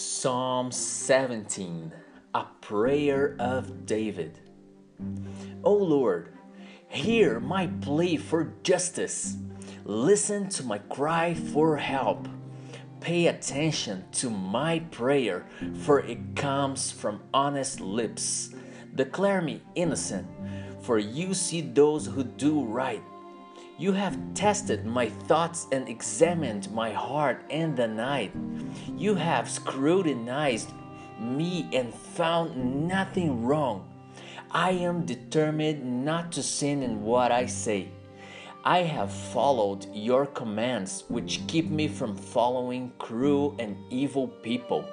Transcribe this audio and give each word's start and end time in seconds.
Psalm 0.00 0.72
17 0.72 1.92
A 2.32 2.44
Prayer 2.62 3.36
of 3.38 3.84
David. 3.84 4.40
O 5.62 5.74
Lord, 5.74 6.32
hear 6.88 7.38
my 7.38 7.66
plea 7.66 8.16
for 8.16 8.54
justice. 8.62 9.36
Listen 9.84 10.48
to 10.48 10.62
my 10.62 10.78
cry 10.78 11.34
for 11.34 11.76
help. 11.76 12.28
Pay 13.00 13.26
attention 13.26 14.06
to 14.12 14.30
my 14.30 14.78
prayer, 14.90 15.44
for 15.82 16.00
it 16.00 16.34
comes 16.34 16.90
from 16.90 17.20
honest 17.34 17.78
lips. 17.82 18.54
Declare 18.94 19.42
me 19.42 19.60
innocent, 19.74 20.26
for 20.80 20.98
you 20.98 21.34
see 21.34 21.60
those 21.60 22.06
who 22.06 22.24
do 22.24 22.64
right. 22.64 23.02
You 23.80 23.92
have 23.92 24.34
tested 24.34 24.84
my 24.84 25.08
thoughts 25.08 25.66
and 25.72 25.88
examined 25.88 26.70
my 26.70 26.92
heart 26.92 27.42
in 27.48 27.74
the 27.76 27.88
night. 27.88 28.30
You 28.94 29.14
have 29.14 29.48
scrutinized 29.48 30.70
me 31.18 31.66
and 31.72 31.94
found 31.94 32.86
nothing 32.86 33.42
wrong. 33.42 33.88
I 34.50 34.72
am 34.72 35.06
determined 35.06 36.04
not 36.04 36.30
to 36.32 36.42
sin 36.42 36.82
in 36.82 37.00
what 37.00 37.32
I 37.32 37.46
say. 37.46 37.88
I 38.66 38.80
have 38.80 39.10
followed 39.10 39.86
your 39.94 40.26
commands, 40.26 41.04
which 41.08 41.40
keep 41.46 41.70
me 41.70 41.88
from 41.88 42.18
following 42.18 42.92
cruel 42.98 43.56
and 43.58 43.78
evil 43.88 44.28
people. 44.28 44.84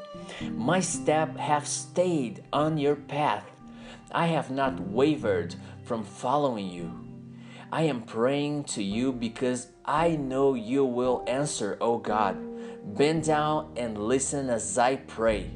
My 0.52 0.80
step 0.80 1.36
have 1.36 1.68
stayed 1.68 2.42
on 2.54 2.78
your 2.78 2.96
path. 2.96 3.44
I 4.14 4.28
have 4.28 4.50
not 4.50 4.80
wavered 4.80 5.56
from 5.84 6.06
following 6.06 6.70
you. 6.70 7.07
I 7.70 7.84
am 7.84 8.04
praying 8.04 8.64
to 8.76 8.84
you 8.84 9.12
because 9.12 9.68
I 9.84 10.16
know 10.16 10.54
you 10.54 10.86
will 10.86 11.26
answer, 11.28 11.78
O 11.82 11.98
God. 11.98 12.38
Bend 12.96 13.26
down 13.26 13.74
and 13.76 13.98
listen 13.98 14.50
as 14.50 14.78
I 14.78 14.96
pray. 14.96 15.52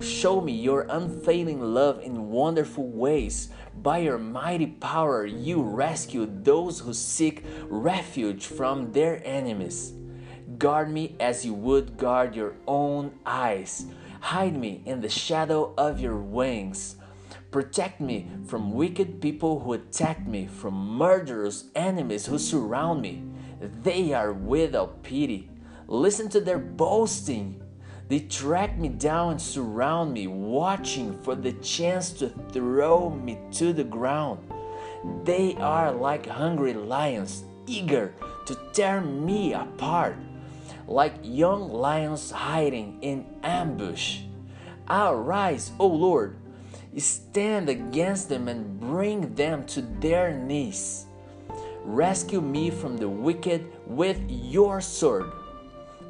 Show 0.00 0.42
me 0.42 0.52
your 0.52 0.82
unfailing 0.90 1.62
love 1.62 2.02
in 2.02 2.28
wonderful 2.28 2.86
ways. 2.86 3.48
By 3.74 3.98
your 3.98 4.18
mighty 4.18 4.66
power, 4.66 5.24
you 5.24 5.62
rescue 5.62 6.26
those 6.26 6.80
who 6.80 6.92
seek 6.92 7.44
refuge 7.64 8.44
from 8.44 8.92
their 8.92 9.22
enemies. 9.24 9.94
Guard 10.58 10.90
me 10.90 11.16
as 11.18 11.46
you 11.46 11.54
would 11.54 11.96
guard 11.96 12.36
your 12.36 12.56
own 12.66 13.12
eyes. 13.24 13.86
Hide 14.20 14.54
me 14.54 14.82
in 14.84 15.00
the 15.00 15.08
shadow 15.08 15.72
of 15.78 15.98
your 15.98 16.18
wings. 16.18 16.96
Protect 17.52 18.00
me 18.00 18.28
from 18.46 18.72
wicked 18.72 19.20
people 19.20 19.60
who 19.60 19.74
attack 19.74 20.26
me, 20.26 20.46
from 20.46 20.96
murderous 20.96 21.64
enemies 21.74 22.24
who 22.24 22.38
surround 22.38 23.02
me. 23.02 23.24
They 23.82 24.14
are 24.14 24.32
without 24.32 25.02
pity. 25.02 25.50
Listen 25.86 26.30
to 26.30 26.40
their 26.40 26.58
boasting. 26.58 27.62
They 28.08 28.20
track 28.20 28.78
me 28.78 28.88
down 28.88 29.32
and 29.32 29.40
surround 29.40 30.14
me, 30.14 30.28
watching 30.28 31.12
for 31.22 31.34
the 31.34 31.52
chance 31.52 32.10
to 32.12 32.30
throw 32.52 33.10
me 33.10 33.38
to 33.52 33.74
the 33.74 33.84
ground. 33.84 34.40
They 35.22 35.54
are 35.56 35.92
like 35.92 36.24
hungry 36.24 36.72
lions, 36.72 37.44
eager 37.66 38.14
to 38.46 38.56
tear 38.72 39.02
me 39.02 39.52
apart, 39.52 40.16
like 40.86 41.16
young 41.22 41.70
lions 41.70 42.30
hiding 42.30 42.96
in 43.02 43.26
ambush. 43.42 44.20
Arise, 44.88 45.72
O 45.78 45.86
Lord 45.86 46.38
stand 47.00 47.68
against 47.68 48.28
them 48.28 48.48
and 48.48 48.78
bring 48.78 49.34
them 49.34 49.64
to 49.66 49.82
their 49.82 50.32
knees. 50.36 51.06
Rescue 51.84 52.40
me 52.40 52.70
from 52.70 52.96
the 52.96 53.08
wicked 53.08 53.72
with 53.86 54.20
your 54.28 54.80
sword. 54.80 55.32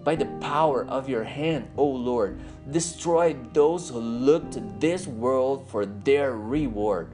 By 0.04 0.16
the 0.16 0.26
power 0.40 0.84
of 0.86 1.08
your 1.08 1.24
hand, 1.24 1.70
O 1.76 1.86
Lord, 1.86 2.40
destroy 2.70 3.36
those 3.52 3.88
who 3.88 4.00
look 4.00 4.50
to 4.50 4.60
this 4.78 5.06
world 5.06 5.68
for 5.68 5.86
their 5.86 6.32
reward. 6.32 7.08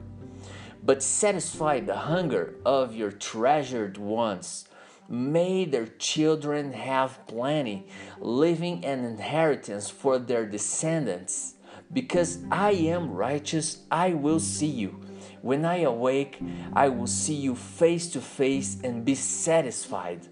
But 0.83 1.03
satisfy 1.03 1.81
the 1.81 1.95
hunger 1.95 2.55
of 2.65 2.95
your 2.95 3.11
treasured 3.11 3.97
ones. 3.97 4.65
May 5.07 5.65
their 5.65 5.87
children 5.87 6.73
have 6.73 7.25
plenty, 7.27 7.87
leaving 8.19 8.83
an 8.85 9.05
inheritance 9.05 9.89
for 9.89 10.17
their 10.17 10.45
descendants. 10.45 11.55
Because 11.91 12.39
I 12.51 12.71
am 12.71 13.11
righteous, 13.11 13.79
I 13.89 14.13
will 14.13 14.39
see 14.39 14.67
you. 14.67 14.99
When 15.41 15.65
I 15.65 15.79
awake, 15.79 16.39
I 16.73 16.89
will 16.89 17.07
see 17.07 17.33
you 17.33 17.55
face 17.55 18.07
to 18.11 18.21
face 18.21 18.77
and 18.83 19.03
be 19.05 19.15
satisfied. 19.15 20.27